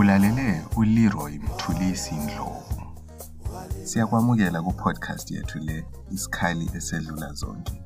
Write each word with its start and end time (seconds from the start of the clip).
Ulalele 0.00 0.64
uLeroy 0.76 1.38
Mthulisi 1.38 2.14
Ndlovu. 2.14 2.82
Siyakwamukela 3.84 4.62
kupodcast 4.62 5.30
yethu 5.30 5.58
le 5.58 5.84
Isikhali 6.10 6.70
esedlula 6.74 7.32
zonke. 7.32 7.82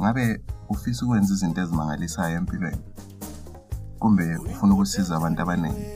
Ngabe 0.00 0.40
ufisa 0.68 1.04
ukwenza 1.06 1.32
izinto 1.34 1.60
ezimangalisayo 1.62 2.36
empilweni? 2.36 2.80
Kumbe 3.98 4.36
ufuna 4.36 4.74
ukusiza 4.74 5.16
abantu 5.16 5.42
abaningi? 5.42 5.86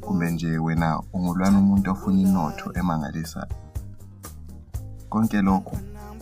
Kumbe 0.00 0.30
nje 0.30 0.58
wena 0.58 1.02
ungulwana 1.12 1.58
umuntu 1.58 1.90
ofuna 1.92 2.20
inotho 2.20 2.72
emangalisayo? 2.78 3.48
Konke 5.08 5.42
lokho 5.42 5.76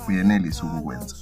uyenelisa 0.09 0.63
ukukwenza. 0.65 1.17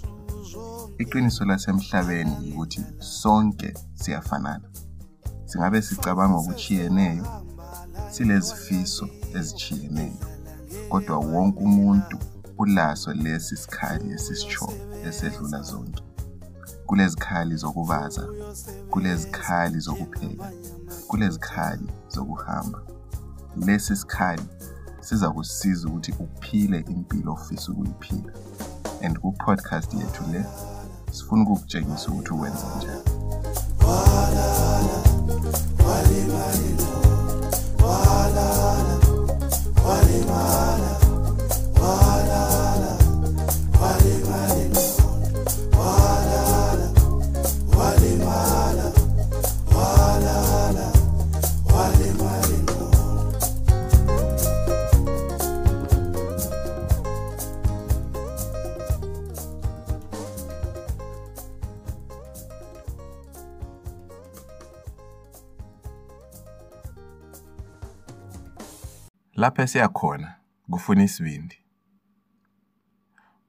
Iqiniso 0.99 1.45
lasemhlabeni 1.45 2.53
ukuthi 2.53 2.81
sonke 2.99 3.75
siyafanana. 3.95 4.69
singabe 5.53 5.83
sicabanga 5.83 6.37
okutshiyeneyo 6.39 7.27
silezifiso 8.13 9.09
ezitshiyeneyo 9.39 10.17
kodwa 10.89 11.19
wonke 11.19 11.61
umuntu 11.69 12.17
ulaso 12.59 13.13
lesi 13.13 13.57
sikhali 13.57 14.11
esisishoyo 14.13 14.75
esedlula 15.09 15.63
zonke 15.63 16.03
kulezikhali 16.87 17.57
zokubaza 17.57 18.25
kulezikhali 18.91 19.79
zokupheka 19.81 20.51
kulezikhali 21.09 21.87
zokuhamba 22.09 22.79
lesi 23.57 23.97
sikhali 23.97 24.43
siza 25.01 25.31
kusiza 25.31 25.89
ukuthi 25.89 26.15
uphile 26.19 26.79
impilo 26.89 27.33
ofisa 27.33 27.73
ukuyiphila 27.73 28.33
and 29.05 29.19
ku-podcast 29.19 29.95
yethu 29.95 30.25
le 30.33 30.45
sifuna 31.11 31.43
ukukutshengisa 31.43 32.09
ukuthi 32.11 32.33
uwenze 32.33 32.67
njani 32.79 33.03
Wali 35.93 36.25
Marino. 36.27 37.02
Lapho 69.43 69.63
esiya 69.63 69.89
khona 69.89 70.35
kufuna 70.71 71.03
isibindi. 71.03 71.59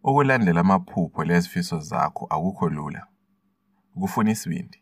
Ukulandela 0.04 0.62
amaphupho 0.62 1.24
lezifiso 1.24 1.80
zakho 1.80 2.26
akukho 2.30 2.70
lula. 2.70 3.08
Kufuna 4.00 4.32
isibindi. 4.32 4.80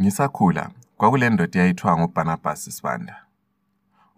Ngisakhula 0.00 0.70
kwakule 0.96 1.30
ndoda 1.30 1.58
eyayithiwa 1.58 1.98
nguBarnabas 1.98 2.64
Sibanda. 2.76 3.24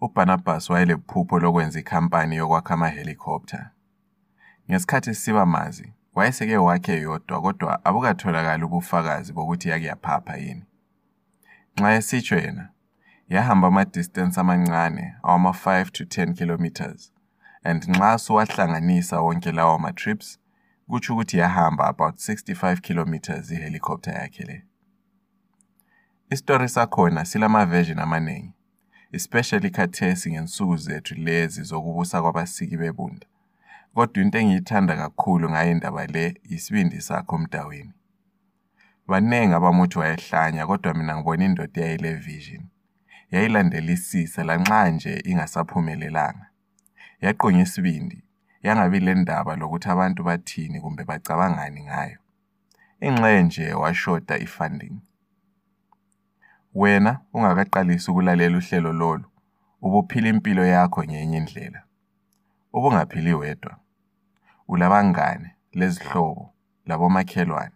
UBarnabas 0.01 0.69
wayelephupho 0.69 1.39
lokwenza 1.39 1.79
ikhampani 1.79 2.35
yokwakha 2.35 2.73
ama-helicopter. 2.73 3.69
Ngesikhathi 4.69 5.15
sisibamazi 5.15 5.93
wayeseke 6.15 6.57
wakhe 6.57 7.01
yodwa 7.01 7.41
kodwa 7.41 7.85
abukatholakali 7.85 8.63
ubufakazi 8.63 9.33
bokuthi 9.33 9.69
yake 9.69 9.85
yaphapha 9.85 10.37
yini. 10.37 10.63
Nxa 11.77 11.91
esitsho 11.93 12.35
yena 12.37 12.70
Yahamba 13.31 13.67
ama-distance 13.67 14.39
amancane 14.39 15.15
awama-5 15.23 15.91
to 15.91 16.03
10 16.03 16.33
km 16.33 16.93
and 17.63 17.83
nxa 17.87 18.17
suwahlanganisa 18.17 19.21
wonke 19.21 19.51
lawo 19.51 19.79
ma-trips 19.79 20.39
kutsho 20.89 21.13
ukuthi 21.13 21.37
yahamba 21.37 21.87
about 21.87 22.15
65 22.15 22.77
km 22.81 23.13
ihelicopter 23.53 24.13
yakhe 24.13 24.43
le 24.43 24.63
isitori 26.29 26.69
sakhona 26.69 27.25
silama-version 27.25 27.99
amaningi 27.99 28.53
especially 29.13 29.69
khathesi 29.69 30.31
ngensuku 30.31 30.77
zethu 30.77 31.15
lezi 31.15 31.61
zokubusa 31.63 32.21
kwabasiki 32.21 32.77
bebunda 32.77 33.27
kodwa 33.95 34.23
into 34.23 34.37
engiyithanda 34.37 34.97
kakhulu 34.97 35.49
ngayo 35.49 35.71
indaba 35.71 36.05
le 36.07 36.41
yisibindi 36.43 37.01
sakho 37.01 37.37
mdawini 37.37 37.93
baningi 39.07 39.53
abamuthi 39.53 39.99
wayehlanya 39.99 40.67
kodwa 40.67 40.93
mina 40.93 41.15
ngibona 41.17 41.45
indoda 41.45 41.81
eyayile 41.81 42.13
vision 42.15 42.63
yayilandelisisa 43.31 44.43
lanxa 44.43 44.89
nje 44.89 45.13
ingasaphumelelanga. 45.31 46.45
Yaqunga 47.21 47.61
isibindi, 47.63 48.19
yangabi 48.63 48.99
lendaba 48.99 49.55
lokuthi 49.55 49.89
abantu 49.89 50.23
bathini 50.27 50.77
kumbe 50.81 51.03
bacabangani 51.09 51.81
ngayo. 51.87 52.19
Inxenye 53.05 53.43
nje 53.43 53.65
washoda 53.73 54.35
i-funding. 54.39 54.95
Wena 56.75 57.19
ungakaqalisi 57.33 58.11
ukulalela 58.11 58.57
uhlelo 58.57 58.91
lolu 58.93 59.25
ubuphila 59.81 60.27
impilo 60.29 60.63
yakho 60.65 61.03
ngenye 61.03 61.37
indlela. 61.37 61.81
Ubungaphili 62.73 63.33
wedwa, 63.33 63.73
ulabangane, 64.67 65.55
lezihlobo, 65.73 66.53
labomakhelwane. 66.85 67.75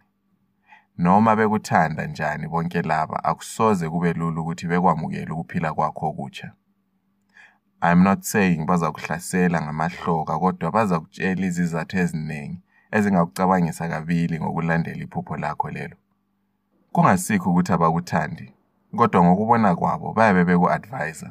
Noma 0.98 1.36
bekuthanda 1.36 2.08
njani 2.08 2.48
bonke 2.48 2.82
laba 2.82 3.20
akusoze 3.24 3.90
kube 3.90 4.14
lula 4.14 4.42
ukuthi 4.42 4.66
bekwamukele 4.68 5.32
ukuphila 5.32 5.74
kwakho 5.74 6.08
okusha. 6.10 6.52
I 7.82 7.92
am 7.92 8.04
not 8.04 8.24
saying 8.24 8.66
bazakuhlasela 8.68 9.62
ngamahloka 9.64 10.34
kodwa 10.40 10.68
bazakutshela 10.76 11.46
izizathu 11.48 11.96
eziningi 12.04 12.60
ezingakucabangisa 12.96 13.86
kabili 13.88 14.36
ngokulandela 14.40 15.04
iphupho 15.06 15.36
lakho 15.44 15.68
lelo. 15.76 15.98
Kungasikho 16.94 17.48
ukuthi 17.50 17.74
abakuthandi 17.74 18.46
kodwa 18.98 19.20
ngokubona 19.24 19.70
kwabo 19.80 20.08
bayabe 20.18 20.42
beku-advise. 20.50 21.28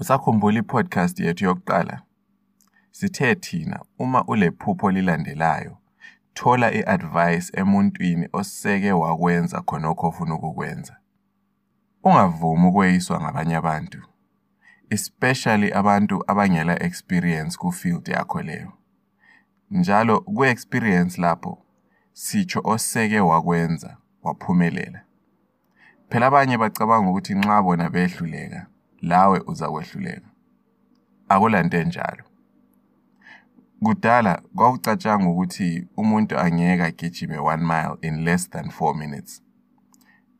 Usakhumbula 0.00 0.58
i-podcast 0.60 1.16
yethu 1.20 1.44
yokuqala? 1.44 2.02
Sithe 2.96 3.34
thina 3.44 3.76
uma 3.98 4.24
ulephupho 4.30 4.90
lilandelayo 4.90 5.76
thola 6.34 6.72
i-advice 6.74 7.52
emuntwini 7.60 8.28
oseke 8.32 8.92
wakwenza 8.92 9.62
khonokho 9.62 10.06
ofuna 10.08 10.34
ukukwenza. 10.34 10.96
Ungavumi 12.04 12.66
ukweyiswa 12.66 13.20
ngabanye 13.22 13.56
abantu, 13.56 14.00
especially 14.90 15.72
abantu 15.72 16.24
abangela 16.30 16.82
experience 16.82 17.56
kufield 17.58 18.08
yakho 18.08 18.42
leyo. 18.42 18.72
Njalo 19.70 20.20
kwe-experience 20.20 21.20
lapho 21.20 21.58
sitsho 22.12 22.60
oseke 22.64 23.20
wakwenza 23.20 23.96
waphumelela. 24.22 25.00
Phela 26.10 26.26
abanye 26.26 26.58
bacabanga 26.58 27.10
ukuthi 27.10 27.34
nxa 27.38 27.62
bona 27.62 27.90
behluleka, 27.90 28.60
lawe 29.02 29.38
uzakwehluleka. 29.46 30.28
Akulanto 31.28 31.76
enjalo. 31.78 32.24
Kudala 33.84 34.42
kwakucatshangwa 34.56 35.30
ukuthi 35.32 35.70
umuntu 36.02 36.34
angeke 36.42 36.82
agijime 36.88 37.36
1 37.36 37.60
mile 37.70 37.96
in 38.06 38.24
less 38.24 38.48
than 38.50 38.66
4 38.70 38.94
minutes. 38.96 39.42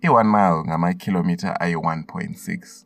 I-1 0.03 0.25
mile 0.25 0.65
ngamakhilomitha 0.69 1.53
ayi-1.6. 1.53 2.85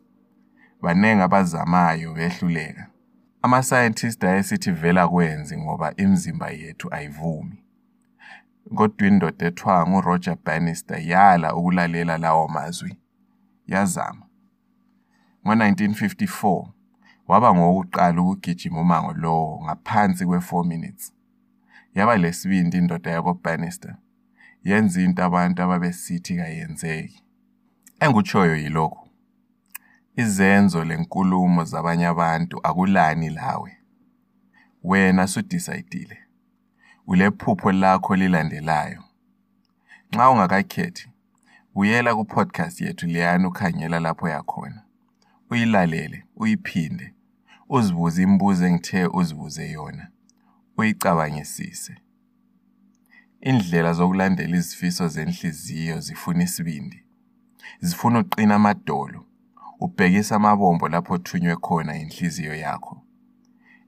Baningi 0.81 1.21
abazamayo 1.21 2.13
behluleka. 2.13 2.87
Ama-scientists 3.41 4.23
ayesithi 4.23 4.71
vele 4.71 5.01
akwenze 5.01 5.57
ngoba 5.57 5.95
imizimba 5.95 6.49
yethu 6.49 6.93
ayivumi. 6.93 7.63
Kodwa 8.75 9.07
indoda 9.07 9.45
ethiwa 9.47 9.87
nguRoger 9.89 10.37
Bannister 10.45 10.99
yala 11.09 11.55
ukulalela 11.55 12.17
lawo 12.17 12.47
mazwi, 12.47 12.97
yazama. 13.67 14.25
Ngo-1954 15.45 16.69
waba 17.29 17.53
ngowokuqala 17.55 18.21
ukugijima 18.21 18.77
umango 18.81 19.13
lowo 19.21 19.59
ngaphansi 19.65 20.23
kwe-4 20.25 20.65
minutes. 20.67 21.13
Yaba 21.95 22.17
lesibindi 22.17 22.77
indoda 22.77 23.11
yakoBannister, 23.11 23.95
yenza 24.63 25.01
into 25.01 25.21
abantu 25.23 25.61
ababesithi 25.61 26.35
kayenzeki. 26.35 27.23
Engutshoyo 27.99 28.55
yilokhu, 28.55 29.07
izenzo 30.15 30.83
lenkulumo 30.85 31.63
zabanye 31.63 32.07
abantu 32.07 32.59
akulani 32.67 33.29
lawe. 33.29 33.77
Wena 34.83 35.23
usudicayidile, 35.23 36.17
ulephupho 37.07 37.71
lakho 37.71 38.15
lilandelayo. 38.15 39.03
Nxa 40.11 40.29
ungakakhethi, 40.29 41.09
buyela 41.73 42.15
kupodcast 42.15 42.81
yethu 42.81 43.07
leyana 43.07 43.47
ukhangela 43.47 43.99
lapho 43.99 44.29
yakhona, 44.29 44.81
uyilalele 45.49 46.25
uyiphinde. 46.35 47.13
uzibuze 47.69 48.21
imibuzo 48.23 48.65
engithe 48.67 49.07
uzibuze 49.19 49.63
yona 49.73 50.05
uyicabangisise 50.77 51.93
indlela 53.49 53.91
zokulandela 53.97 54.55
izifiso 54.61 55.03
zenhliziyo 55.15 55.95
zifuna 56.05 56.41
isibindi 56.47 56.99
zifuna 57.85 58.15
uqina 58.19 58.55
amadolo 58.59 59.19
ubhekise 59.83 60.33
amabombo 60.35 60.85
lapho 60.93 61.13
othunywe 61.17 61.55
khona 61.65 61.91
inhliziyo 62.03 62.53
yakho 62.63 62.95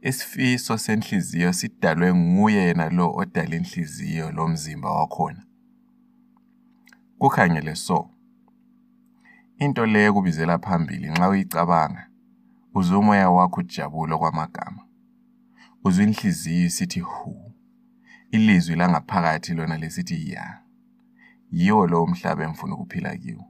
isifiso 0.10 0.74
senhliziyo 0.86 1.50
sidalwe 1.60 2.08
nguye 2.22 2.62
yena 2.68 2.86
lo 2.98 3.06
odala 3.20 3.56
inhliziyo 3.62 4.26
lomzimba 4.36 4.90
wakhona 4.98 5.44
kukhangele 7.20 7.74
so 7.86 7.98
into 9.64 9.86
leyo 9.86 10.14
kubizela 10.14 10.56
phambili 10.66 11.08
nxa 11.12 11.30
uyicabanga 11.30 12.04
Uzwa 12.76 12.98
umoya 13.00 13.30
wakho 13.32 13.60
ujabula 13.60 14.16
okwamagama. 14.16 14.88
Uzwa 15.84 16.04
inhliziyo 16.04 16.66
isithi 16.66 17.00
hu. 17.00 17.54
Ilizwi 18.36 18.76
langaphakathi 18.76 19.54
lona 19.54 19.78
lesithi 19.78 20.30
ya. 20.32 20.64
Yiwo 21.58 21.88
lowo 21.88 22.08
mhlaba 22.08 22.44
engifuna 22.44 22.74
ukuphila 22.76 23.18
kiwo. 23.22 23.44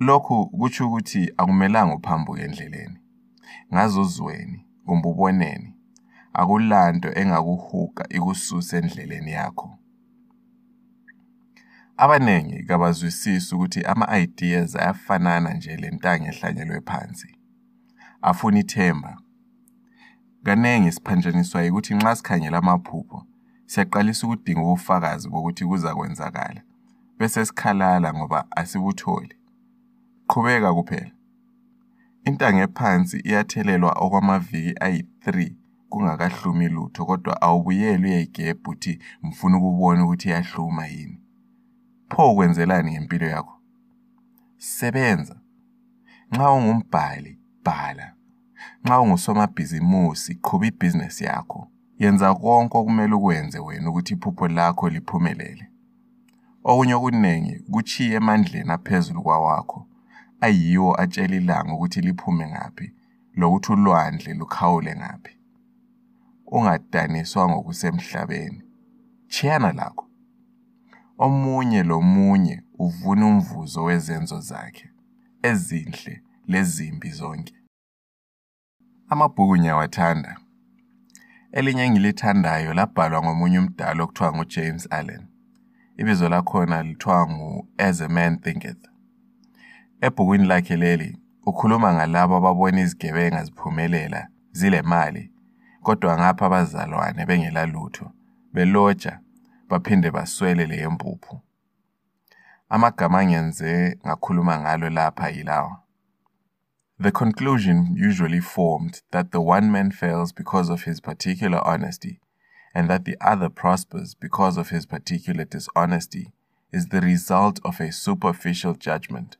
Lokhu 0.00 0.38
kutsho 0.58 0.86
ukuthi 0.88 1.22
akumelanga 1.40 1.94
uphambuke 1.96 2.42
endleleni. 2.42 2.98
Ngazozweni 3.74 4.58
kumbe 4.86 5.08
uboneni. 5.08 5.70
Akulanto 6.40 7.08
engakuhuqa 7.20 8.04
ikususe 8.16 8.78
endleleni 8.78 9.30
yakho. 9.32 9.68
Abaningi 11.98 12.62
kabazwisisi 12.68 13.54
ukuthi 13.54 13.80
ama-ideas 13.92 14.70
ayafanana 14.82 15.50
nje 15.54 15.72
lentanga 15.82 16.26
ehlanyelwe 16.30 16.80
phansi, 16.88 17.30
afuna 18.28 18.58
ithemba. 18.62 19.12
Kaningi 20.46 20.90
siphanjaniswa 20.92 21.58
yikuthi 21.64 21.92
nxa 21.96 22.12
sikhangela 22.18 22.58
amaphupho, 22.62 23.18
siyaqalisa 23.70 24.22
ukudinga 24.26 24.60
ubufakazi 24.66 25.26
bokuthi 25.32 25.62
kuzakwenzakala, 25.70 26.60
bese 27.18 27.40
sikhalala 27.48 28.08
ngoba 28.16 28.40
asibutholi. 28.60 29.34
Qhubeka 30.30 30.70
kuphela- 30.76 31.12
intanga 32.28 32.60
ephansi 32.68 33.16
iyathelelwa 33.28 33.90
okwamaviki 34.04 34.72
ayi-3 34.84 35.26
kungakahlumi 35.90 36.66
lutho 36.74 37.02
kodwa 37.08 37.32
awubuyeli 37.46 38.06
uyeyigebha 38.08 38.64
uthi 38.72 38.92
mfuna 39.26 39.54
ukubona 39.58 40.00
ukuthi 40.04 40.28
iyahluma 40.30 40.84
yini. 40.94 41.18
pho 42.08 42.34
kwenzelani 42.34 42.90
ngempilo 42.92 43.26
yakho 43.26 43.54
sebenza 44.74 45.36
nxa 46.32 46.48
ungumbhali 46.56 47.32
bhala 47.64 48.06
nxa 48.84 48.94
ungusomabhizimusi 49.04 50.32
qhuba 50.44 50.64
ibhizinesi 50.70 51.22
yakho 51.30 51.60
yenza 52.00 52.28
konke 52.42 52.74
okumele 52.80 53.14
ukwenze 53.18 53.58
wena 53.66 53.88
ukuthi 53.90 54.12
iphupho 54.14 54.44
lakho 54.56 54.84
liphumelele 54.94 55.64
okunye 56.70 56.94
okuningi 56.98 57.54
kuchiye 57.72 58.14
emandleni 58.20 58.72
aphezulu 58.76 59.20
kwawakho 59.26 59.80
ayiwo 60.46 60.90
atshela 61.00 61.36
ilanga 61.36 61.72
ukuthi 61.74 62.00
liphume 62.00 62.44
ngaphi 62.52 62.86
lokuthi 63.38 63.72
ulwandle 63.72 64.34
lukhawule 64.34 64.92
ngaphi 65.00 65.32
ungadaniswa 66.54 67.42
ngokusemhlabeni 67.48 68.60
chiyana 69.32 69.72
lakho 69.78 70.05
Omunye 71.18 71.82
nomunye 71.82 72.62
uvuna 72.78 73.26
umvuzo 73.26 73.82
wezenzo 73.84 74.40
zakhe, 74.40 74.90
ezinhle 75.42 76.22
lezimbi 76.46 77.10
zonke. 77.10 77.54
Amabhuku 79.08 79.56
ngiyawathanda. 79.58 80.32
Elinye 81.52 81.82
engilithandayo 81.88 82.70
labhalwa 82.78 83.20
ngomunye 83.22 83.58
umdala 83.62 84.00
okuthiwa 84.04 84.30
ngu-James 84.34 84.84
Allen. 84.98 85.22
Ibizo 86.00 86.26
lakhona 86.28 86.76
lithiwa 86.82 87.20
ngu-As 87.32 87.98
a 88.06 88.08
Man 88.08 88.34
Thinketh. 88.44 88.84
Ebhukwini 90.06 90.46
lakhe 90.50 90.76
leli, 90.76 91.10
ukhuluma 91.48 91.88
ngalabo 91.94 92.34
ababona 92.36 92.80
izigebenga 92.84 93.44
ziphumelela, 93.44 94.20
zinemali, 94.58 95.24
kodwa 95.84 96.12
ngapha 96.18 96.46
abazalwane 96.46 97.22
bengelalutho, 97.28 98.06
belotsha 98.52 99.20
baphinde 99.68 100.10
baswele 100.10 100.66
leyempuphu. 100.70 101.40
Amagama 102.70 103.18
angenze 103.20 103.98
ngakhuluma 104.06 104.54
ngalo 104.62 104.88
lapha 104.90 105.26
yilawa. 105.36 105.82
The 107.00 107.10
conclusion 107.12 107.94
usually 107.98 108.40
formed 108.40 109.02
that 109.10 109.30
the 109.32 109.40
one 109.40 109.70
man 109.70 109.90
fails 109.90 110.32
because 110.34 110.70
of 110.72 110.84
his 110.84 111.00
particular 111.00 111.58
honesty 111.66 112.20
and 112.74 112.88
that 112.88 113.04
the 113.04 113.16
other 113.20 113.50
prospers 113.50 114.14
because 114.14 114.56
of 114.56 114.70
his 114.70 114.86
particular 114.86 115.44
dishonesty 115.44 116.32
is 116.72 116.88
the 116.88 117.00
result 117.00 117.60
of 117.64 117.80
a 117.80 117.92
superficial 117.92 118.74
judgment, 118.74 119.36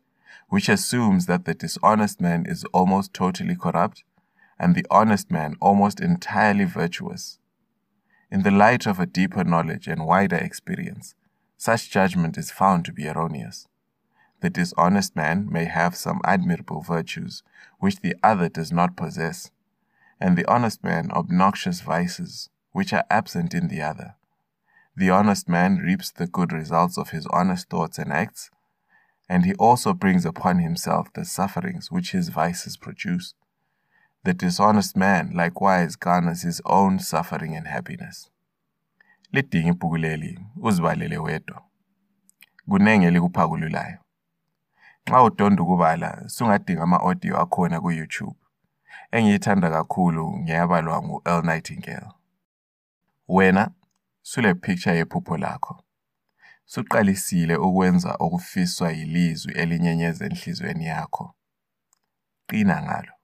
which 0.49 0.69
assumes 0.69 1.26
that 1.26 1.44
the 1.44 1.55
dishonest 1.55 2.20
man 2.20 2.44
is 2.46 2.64
almost 2.73 3.14
totally 3.14 3.55
corrupt 3.56 4.02
and 4.58 4.75
the 4.75 4.87
honest 4.90 5.31
man 5.31 5.55
almost 5.61 6.00
entirely 6.00 6.64
virtuous 6.64 7.38
in 8.31 8.43
the 8.43 8.50
light 8.50 8.87
of 8.87 8.99
a 8.99 9.06
deeper 9.06 9.44
knowledge 9.44 9.87
and 9.87 10.05
wider 10.06 10.37
experience, 10.37 11.14
such 11.56 11.90
judgment 11.90 12.37
is 12.37 12.50
found 12.50 12.84
to 12.84 12.93
be 12.93 13.06
erroneous. 13.08 13.67
The 14.40 14.50
dishonest 14.50 15.17
man 15.17 15.49
may 15.50 15.64
have 15.64 15.96
some 15.96 16.20
admirable 16.25 16.81
virtues 16.82 17.43
which 17.78 18.00
the 18.00 18.14
other 18.23 18.49
does 18.49 18.73
not 18.73 18.96
possess, 18.96 19.50
and 20.20 20.37
the 20.37 20.44
honest 20.46 20.82
man 20.84 21.11
obnoxious 21.12 21.81
vices 21.81 22.49
which 22.73 22.93
are 22.93 23.05
absent 23.11 23.55
in 23.55 23.69
the 23.69 23.81
other. 23.81 24.17
The 24.96 25.11
honest 25.11 25.49
man 25.49 25.76
reaps 25.76 26.11
the 26.11 26.26
good 26.26 26.52
results 26.52 26.99
of 26.99 27.11
his 27.11 27.26
honest 27.28 27.69
thoughts 27.70 27.99
and 27.99 28.12
acts, 28.12 28.50
and 29.28 29.44
he 29.44 29.55
also 29.55 29.92
brings 29.92 30.25
upon 30.25 30.59
himself 30.59 31.12
the 31.12 31.25
sufferings 31.25 31.90
which 31.90 32.12
his 32.12 32.28
vices 32.28 32.76
produce. 32.76 33.35
The 34.26 34.35
dishonest 34.35 34.97
man 34.97 35.30
likewise 35.37 35.95
garners 35.95 36.42
his 36.42 36.61
own 36.64 36.99
suffering 36.99 37.54
and 37.56 37.66
happiness. 37.68 38.28
Lidinga 39.33 39.68
ibhuku 39.71 39.97
leli 39.97 40.40
uzibalele 40.62 41.18
wedwa. 41.18 41.62
Kunenge 42.68 43.11
likuphakululayo. 43.11 43.99
Xa 45.11 45.23
udonda 45.23 45.62
ukubala, 45.62 46.28
sungadinga 46.28 46.83
ama-audio 46.83 47.40
akhona 47.40 47.80
ku-YouTube. 47.80 48.37
Engiyithanda 49.12 49.71
kakhulu 49.71 50.38
ngeyabalwa 50.38 51.02
ngu-Earl 51.02 51.45
Nightingale. 51.47 52.09
Wena 53.28 53.71
sule 54.23 54.54
picture 54.54 54.97
yephupho 54.97 55.37
lakho. 55.37 55.83
Suqalisile 56.64 57.56
ukwenza 57.56 58.14
okufiswa 58.18 58.92
yilizwi 58.92 59.52
elinyenyeza 59.52 60.25
enhlizweni 60.26 60.87
yakho. 60.87 61.35
Qina 62.47 62.83
ngalo. 62.83 63.15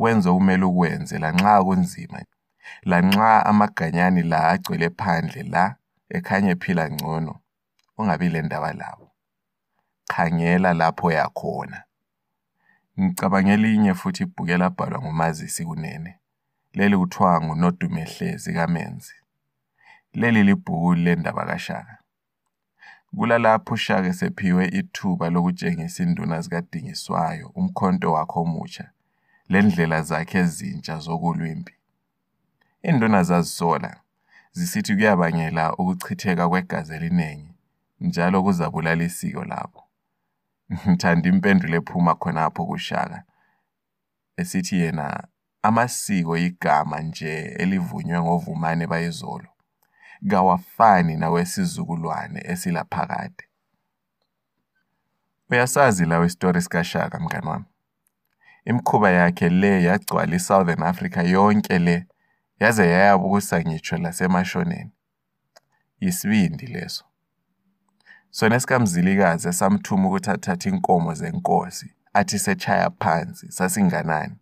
wenze 0.00 0.28
okumele 0.30 0.64
ukwenze 0.70 1.16
lanxa 1.22 1.54
kunzima, 1.66 2.18
lanxa 2.90 3.28
amaganyane 3.50 4.22
la 4.30 4.38
agcwele 4.52 4.88
phandle 4.98 5.42
la 5.52 5.64
ekhanya 6.16 6.50
ephila 6.56 6.84
ngcono 6.94 7.32
ungabi 7.98 8.26
lendaba 8.34 8.70
labo. 8.80 9.06
Khangela 10.12 10.70
lapho 10.80 11.04
oyakhona. 11.10 11.78
Ngicabanga 13.00 13.52
elinye 13.56 13.92
futhi 14.00 14.22
ibhuku 14.24 14.50
elabhalwa 14.54 14.98
ngumazisi 15.02 15.62
Kunene 15.68 16.12
leli 16.76 16.96
kuthiwa 17.00 17.32
nguNodumehlezi 17.44 18.50
kaMenzi. 18.56 19.14
Leli 20.20 20.40
libhuku 20.48 20.94
lendaba 21.04 21.42
kaShaka. 21.50 21.94
Kulalapho 23.16 23.74
uShaka 23.74 24.06
esephiwe 24.12 24.62
ithuba 24.78 25.26
lokutshengisa 25.32 26.02
induna 26.02 26.36
zikaDingiswayo 26.44 27.46
umkhonto 27.58 28.08
wakhe 28.16 28.38
omutsha 28.44 28.86
lendlela 29.50 30.02
zakhe 30.02 30.38
ezintsha 30.38 30.98
zokulwimbi. 30.98 31.74
Induna 32.82 33.22
zazisola, 33.28 33.90
zisithi 34.52 34.94
kuyabangela 34.94 35.64
ukuchitheka 35.80 36.48
kwegazi 36.48 36.94
eliningi 36.94 37.54
njalo 38.00 38.42
kuzabulala 38.42 39.04
isiko 39.08 39.42
lapho. 39.50 39.82
Ngithanda 40.72 41.26
impendulo 41.32 41.74
ephuma 41.80 42.12
khonapho 42.20 42.62
kuShaka 42.70 43.18
esithi 44.40 44.74
yena 44.82 45.08
amasiko 45.66 46.32
yigama 46.42 46.96
nje 47.06 47.32
elivunywe 47.60 48.18
ngovumane 48.24 48.84
bayizolo 48.86 49.50
kawafani 50.30 51.12
nawesizukulwane 51.22 52.40
esilaphakade. 52.52 53.44
Uyasazi 55.50 56.04
lawe 56.04 56.26
isitori 56.26 56.62
sikaShaka 56.62 57.18
mngani 57.20 57.48
wami? 57.50 57.64
Imikhuba 58.64 59.10
yakhe 59.10 59.48
le 59.48 59.68
yagcwala 59.82 60.36
iSouthern 60.36 60.82
Africa 60.82 61.20
yonke 61.32 61.76
le 61.86 61.96
yaze 62.60 62.84
yayabusa 62.92 63.56
ngitsho 63.66 63.96
lasemashoneni. 64.04 64.90
Yisibindi 66.02 66.66
leso. 66.74 67.04
Sona 68.36 68.54
esikaMzilikazi 68.58 69.44
esamthuma 69.52 70.04
ukuthi 70.08 70.30
athathe 70.34 70.66
inkomo 70.70 71.10
zenkosi 71.20 71.88
athi 72.18 72.38
setshaya 72.44 72.88
phansi 73.00 73.46
sasinganani. 73.56 74.36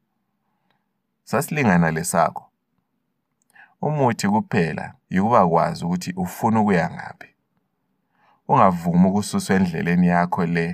Sasilingana 1.31 1.89
lesakho. 1.97 2.45
Umuthi 3.87 4.27
kuphela 4.35 4.87
yikuba 5.13 5.41
kwazi 5.51 5.81
ukuthi 5.85 6.11
ufuna 6.23 6.61
ukuya 6.61 6.87
ngaphi. 6.95 7.31
Ungavumi 8.49 9.07
ukususwa 9.09 9.57
endleleni 9.57 10.07
yakho 10.15 10.43
le 10.47 10.67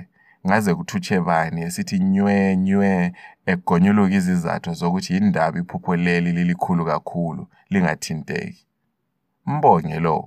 ngaze 0.47 0.75
kuthuthe 0.75 1.19
bani 1.21 1.61
esithi 1.67 1.97
nywe 2.11 2.37
nywe 2.65 3.13
egonyuluka 3.51 4.15
izizathu 4.19 4.69
zokuthi 4.79 5.17
indaba 5.21 5.55
iphupho 5.61 5.91
leli 6.05 6.31
lilikhulu 6.37 6.83
kakhulu 6.91 7.43
lingathinteki 7.71 8.61
mbonge 9.53 9.99
lo 10.05 10.17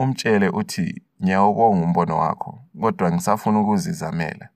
umtshele 0.00 0.46
uthi 0.60 0.86
nyawubonga 1.24 1.84
umbono 1.86 2.14
wakho 2.22 2.52
kodwa 2.80 3.06
ngisafuna 3.12 3.58
ukuzizamela 3.60 4.46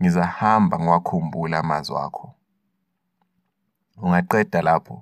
ngizahamba 0.00 0.74
ngiwakhumbula 0.78 1.58
amazwi 1.58 1.94
wakho 1.98 2.26
ungaqeda 4.02 4.60
lapho 4.68 4.96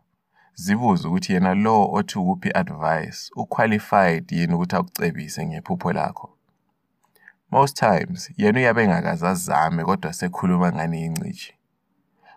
zibuze 0.62 1.04
ukuthi 1.08 1.30
yena 1.34 1.52
lo 1.64 1.76
othi 1.96 2.14
ukuphi 2.18 2.48
advice 2.60 3.18
uqualified 3.42 4.24
yini 4.36 4.54
ukuthi 4.54 4.76
akucebise 4.78 5.40
ngephupho 5.46 5.92
lakho 5.92 6.28
Most 7.52 7.76
times, 7.78 8.30
yena 8.36 8.58
uyabe 8.60 8.84
engakaze 8.84 9.26
azame 9.28 9.84
kodwa 9.84 10.12
sekhuluma 10.12 10.72
ngani 10.72 11.04
ingcitshi. 11.04 11.52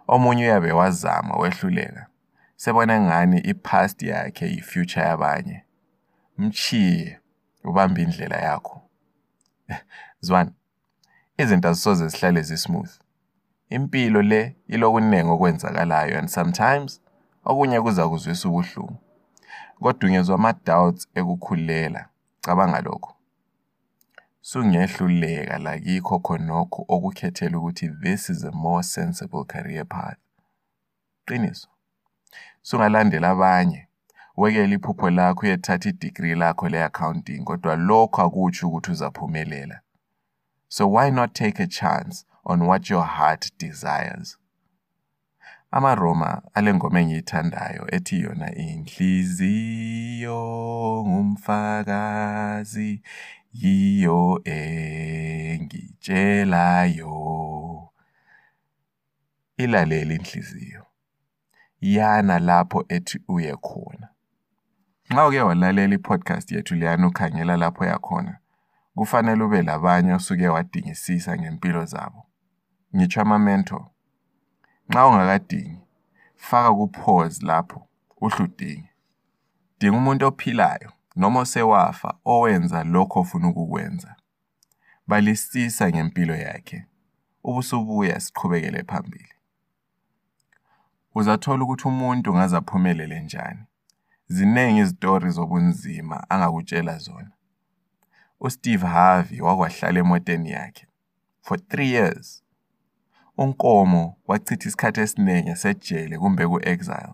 Omunye 0.08 0.44
uyabe 0.46 0.72
wazama 0.72 1.36
wehluleka, 1.38 2.08
sebona 2.56 2.96
ngani 3.06 3.38
i-past 3.52 3.98
yakhe 4.04 4.46
yi-future 4.48 5.02
yabanye. 5.06 5.58
Mshiye, 6.38 7.20
ubambe 7.64 8.02
indlela 8.04 8.36
yakho. 8.38 8.82
Zwana, 10.26 10.52
izinto 11.38 11.70
azisoze 11.70 12.08
zihlale 12.08 12.42
zi-smooth. 12.42 12.92
Impilo 13.70 14.22
le 14.22 14.42
ilokunengi 14.68 15.30
okwenzakalayo 15.32 16.18
and 16.20 16.30
sometimes 16.30 17.00
okunye 17.46 17.80
kuza 17.82 18.04
kuzwisa 18.10 18.48
ubuhlungu, 18.50 18.96
kodwa 19.80 20.08
ungezwa 20.10 20.36
ama-doubts 20.36 21.08
ekukhulela, 21.16 22.06
cabanga 22.42 22.82
lokho. 22.82 23.15
Sungehluleka 24.50 25.58
lakikho 25.66 26.16
khonokho 26.26 26.82
okukhethela 26.96 27.56
ukuthi 27.60 27.88
this 28.04 28.24
is 28.34 28.42
a 28.44 28.52
more 28.52 28.84
sensible 28.84 29.44
career 29.54 29.84
path. 29.96 30.18
Qiniso, 31.28 31.68
sungalandeli 32.68 33.26
abanye, 33.34 33.82
wekela 34.40 34.76
iphupho 34.78 35.08
lakho 35.18 35.42
uyethatha 35.46 35.90
i-degree 35.92 36.36
lakho 36.42 36.66
le-accounting 36.74 37.44
kodwa 37.48 37.74
lokho 37.88 38.20
akutsho 38.26 38.66
ukuthi 38.70 38.90
uzaphumelela. 38.94 39.78
So 40.76 40.84
why 40.94 41.10
not 41.10 41.34
take 41.34 41.58
a 41.60 41.66
chance 41.80 42.24
on 42.46 42.62
what 42.68 42.88
your 42.92 43.04
heart 43.18 43.50
desires? 43.58 44.38
AmaRoma 45.74 46.32
ale 46.56 46.70
ngoma 46.74 47.00
engiyithandayo 47.00 47.84
ethi 47.96 48.16
yona 48.26 48.48
inhliziyo 48.56 50.40
ngumfakazi 51.08 53.02
Yiyo 53.62 54.42
engitshelayo, 54.44 57.14
eh, 59.58 59.64
ilalele 59.66 60.16
inhliziyo, 60.16 60.86
yana 61.82 62.40
lapho 62.48 62.86
ethi 62.90 63.20
uye 63.34 63.54
khona. 63.66 64.08
Nxa 65.10 65.22
uke 65.28 65.42
walalela 65.50 65.96
i-podcast 65.96 66.48
yethu 66.52 66.74
leyana 66.80 67.08
ukhangela 67.08 67.54
lapho 67.62 67.82
oyakhona, 67.84 68.34
kufanele 68.96 69.44
ube 69.44 69.62
labanye 69.70 70.12
osuke 70.14 70.48
wadingisisa 70.56 71.32
ngempilo 71.40 71.82
zabo. 71.92 72.22
Ngitsho 72.96 73.22
ama-mentor. 73.22 73.84
Nxa 74.90 75.06
ungakadingi, 75.08 75.80
faka 76.46 76.70
ku-pause 76.78 77.46
lapho 77.50 77.80
uhle 78.24 78.44
udinge. 78.44 78.90
Dinga 79.80 79.98
umuntu 80.02 80.24
ophilayo. 80.28 80.92
noma 81.16 81.40
osewafa 81.40 82.14
owenza 82.26 82.84
lokho 82.84 83.20
ofuna 83.20 83.48
ukukwenza. 83.48 84.16
Balisisa 85.08 85.90
ngempilo 85.90 86.36
yakhe 86.36 86.86
ubusubuya 87.44 88.20
siqhubekele 88.20 88.84
phambili. 88.90 89.34
Uzathola 91.16 91.64
ukuthi 91.64 91.88
umuntu 91.88 92.34
ngaze 92.34 92.58
aphumelele 92.58 93.20
njani. 93.22 93.64
Ziningi 94.28 94.80
izitori 94.80 95.30
zobunzima 95.30 96.26
angakutshela 96.30 96.98
zona. 97.06 97.32
USteve 98.40 98.88
Harvey 98.94 99.42
wakwahlala 99.42 100.00
emoteni 100.00 100.50
yakhe 100.52 100.86
for 101.42 101.58
3 101.58 101.82
years. 101.84 102.44
UNkomo 103.38 104.04
wachitha 104.28 104.68
isikhathi 104.70 105.02
esiningi 105.06 105.50
esejele 105.50 106.18
kumbe 106.18 106.44
ku-exile. 106.50 107.14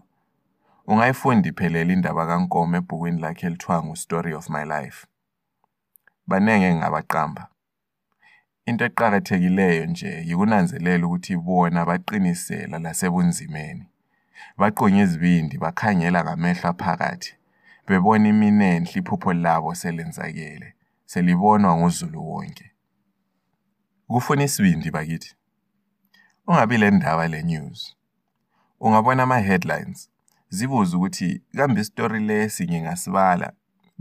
Ungayifunda 0.88 1.50
iphelele 1.50 1.94
indaba 1.94 2.26
kaNkomo 2.28 2.74
ebhukwini 2.82 3.20
lakhe 3.24 3.46
elithiwa 3.48 3.78
ngu-Story 3.86 4.32
of 4.40 4.46
My 4.54 4.66
Life. 4.74 5.00
Baningi 6.28 6.66
engingabaqamba. 6.70 7.44
Into 8.68 8.82
eqakathekileyo 8.90 9.84
nje 9.92 10.12
yikunanzelela 10.28 11.04
ukuthi 11.08 11.36
bona 11.46 11.82
baqinisela 11.90 12.78
lasebunzimeni. 12.86 13.86
Bagqunye 14.60 15.02
izibindi 15.06 15.56
bakhangela 15.64 16.20
ngamehlo 16.26 16.68
aphakathi, 16.74 17.32
bebona 17.88 18.26
iminenhle 18.34 18.96
iphupho 19.02 19.32
labo 19.44 19.70
selenzakele, 19.82 20.70
selibonwa 21.12 21.72
nguZulu 21.78 22.20
wonke. 22.30 22.66
Kufuna 24.10 24.44
isibindi 24.48 24.90
bakithi. 24.96 25.32
Ungabi 26.48 26.76
le 26.82 26.88
ndaba 26.96 27.26
le-news. 27.34 27.80
Ungabona 28.84 29.24
ama-headlines. 29.28 30.02
zibuze 30.54 30.96
ukuthi 30.98 31.42
kambe 31.56 31.82
isitori 31.82 32.20
lesi 32.28 32.64
ngingasibala 32.68 33.48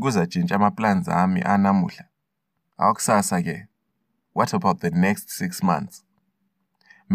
kuzatshintsha 0.00 0.54
ama-plans 0.59 1.07
ami 1.23 1.40
anamuhla 1.52 2.04
awakusasa 2.80 3.37
ke 3.47 3.57
what 4.37 4.50
about 4.54 4.80
the 4.80 4.90
next 4.90 5.26
six 5.40 5.62
months 5.62 6.04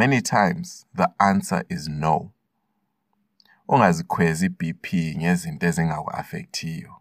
many 0.01 0.21
times 0.21 0.87
the 0.95 1.07
answer 1.19 1.65
is 1.69 1.87
no 1.89 2.31
ungazikhwezi 3.67 4.45
i-bp 4.45 4.85
ngezinto 5.17 5.67
ezingaku-affekthiyo 5.67 6.93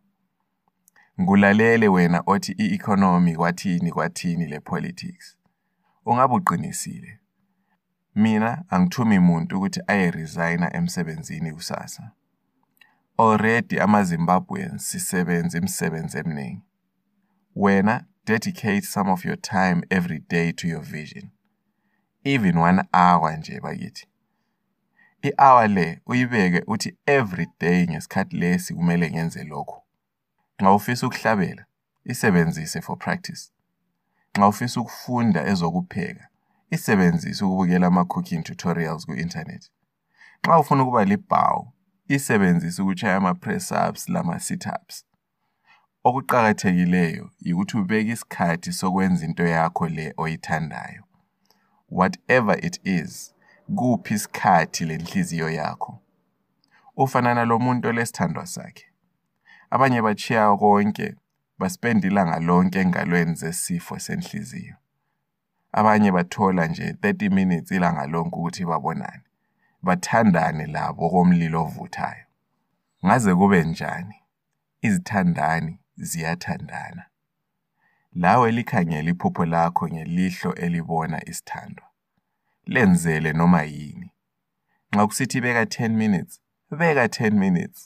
ngulalele 1.21 1.89
wena 1.89 2.19
othi 2.27 2.53
i-economy 2.53 3.37
kwathini 3.37 3.91
kwathini 3.93 4.47
le-politics 4.47 5.37
ungabe 6.07 6.35
uqinisile 6.35 7.19
mina 8.15 8.65
angithumi 8.71 9.19
muntu 9.19 9.57
ukuthi 9.59 9.81
aye-resigna 9.87 10.77
emsebenzini 10.77 11.53
kusasa 11.53 12.11
Already 13.19 13.77
amaZimbabweans 13.81 14.83
sisebenza 14.91 15.59
imisebenzi 15.59 16.19
eminingi. 16.19 16.63
Wena 17.57 18.05
dedicate 18.27 18.81
some 18.81 19.09
of 19.11 19.25
your 19.25 19.37
time 19.37 19.83
every 19.91 20.19
day 20.29 20.53
to 20.53 20.67
your 20.69 20.81
vision. 20.83 21.31
Even 22.25 22.59
one 22.59 22.83
hour 22.93 23.37
nje 23.37 23.61
bakithi. 23.61 24.07
I-hour 25.23 25.69
le 25.69 26.01
uyibeke 26.07 26.63
uthi 26.67 26.97
every 27.07 27.47
day 27.61 27.87
ngesikhathi 27.87 28.37
lesi 28.37 28.75
kumele 28.75 29.11
ngenze 29.11 29.45
lokho. 29.45 29.83
Nxa 30.61 30.73
ufisa 30.73 31.07
ukuhlabela, 31.07 31.65
isebenzise 32.05 32.81
for 32.81 32.97
practice. 32.99 33.51
Nxa 34.37 34.49
ufisa 34.49 34.81
ukufunda 34.81 35.47
ezokupheka, 35.47 36.29
isebenzise 36.71 37.45
ukubukela 37.45 37.87
ama 37.87 38.05
cooking 38.05 38.43
tutorials 38.43 39.07
ku-internet. 39.07 39.71
Nxa 40.45 40.59
ufuna 40.59 40.83
ukuba 40.83 41.05
libhawu, 41.05 41.74
isebenzise 42.09 42.83
ukushaya 42.83 43.17
ama-press-ups 43.17 44.09
lama-sit-ups. 44.09 45.05
Okuqakathekileyo 46.05 47.31
yikuthi 47.41 47.77
ubeke 47.79 48.13
isikhathi 48.13 48.73
sokwenza 48.73 49.25
into 49.27 49.43
yakho 49.47 49.89
le 49.89 50.15
oyithandayo. 50.17 51.03
Whatever 51.91 52.57
it 52.67 52.79
is, 52.85 53.35
kuphi 53.77 54.15
isikhathi 54.15 54.85
lenhliziyo 54.85 55.51
yakho. 55.51 55.99
Ufana 56.97 57.35
nalomuntu 57.35 57.89
olesithandwa 57.89 58.47
sakhe. 58.47 58.85
Abanye 59.71 60.03
bachiya 60.03 60.57
konke 60.59 61.15
baspend 61.59 62.05
ilanga 62.05 62.39
lonke 62.41 62.81
engalweni 62.81 63.35
zesifo 63.35 63.99
senhliziyo. 63.99 64.77
Abanye 65.73 66.13
bathola 66.13 66.67
nje 66.67 66.93
30 66.93 67.31
minutes 67.31 67.71
ilanga 67.71 68.07
lonke 68.07 68.37
ukuthi 68.37 68.65
babonane. 68.65 69.23
bathandane 69.87 70.65
labo 70.75 71.01
okomlilo 71.07 71.61
ovuthayo. 71.69 72.25
Ngaze 73.07 73.31
kube 73.35 73.61
njani, 73.65 74.15
izithandani 74.87 75.73
ziyathandana. 76.09 77.05
Lawe 78.13 78.49
likhangele 78.57 79.11
iphupho 79.11 79.45
lakho 79.45 79.85
ngelihlo 79.95 80.51
elibona 80.65 81.19
isithandwa. 81.31 81.87
Lenzele 82.73 83.31
noma 83.41 83.63
yini. 83.75 84.09
Nxa 84.93 85.07
kusithi 85.07 85.39
beka 85.45 85.65
10 85.65 85.89
minutes, 86.03 86.35
beka 86.79 87.05
10 87.07 87.31
minutes. 87.45 87.81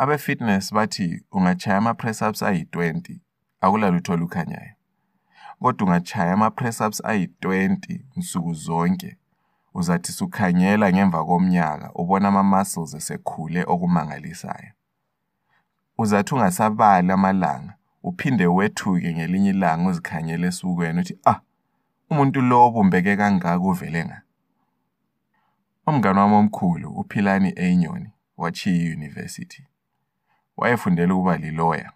Abe-fitness 0.00 0.64
bathi 0.76 1.08
ungachaya 1.36 1.78
ama-press-ups 1.82 2.42
ayi-20 2.48 3.08
akulalutho 3.64 4.12
olukhanyayo 4.16 4.72
kodwa 5.60 5.86
ungachaya 5.86 6.32
ama-press-ups 6.36 6.98
ayi-20 7.10 8.00
nsuku 8.16 8.54
zonke 8.54 9.16
Uzathi 9.78 10.12
usukhangela 10.12 10.86
ngemva 10.92 11.20
komnyaka 11.28 11.86
ubone 12.00 12.26
ama-muscles 12.30 12.92
esekhule 12.98 13.60
okumangalisayo. 13.72 14.72
Uzathi 16.02 16.30
ungasabali 16.34 17.10
amalanga 17.12 17.72
uphinde 18.08 18.46
wethuke 18.56 19.08
ngelinye 19.16 19.50
ilanga 19.54 19.86
uzikhangele 19.90 20.44
esukweni 20.50 20.98
uthi 21.02 21.14
ah 21.30 21.40
umuntu 22.10 22.38
lo 22.48 22.56
obumbeke 22.66 23.12
kangaka 23.20 23.60
uvele 23.70 24.00
nga. 24.06 24.18
Umngane 25.88 26.20
wami 26.20 26.36
omkhulu 26.40 26.88
uPhilani 27.00 27.50
Enyoni 27.66 28.10
wachiya 28.40 28.76
iyunivesithi. 28.80 29.62
Wayefundela 30.58 31.12
ukuba 31.14 31.36
liloya. 31.36 31.88